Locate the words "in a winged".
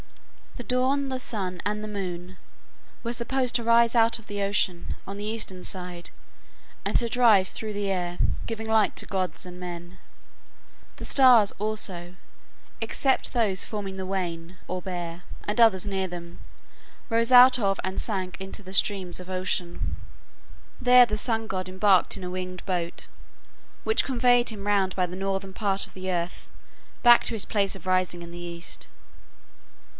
22.17-22.65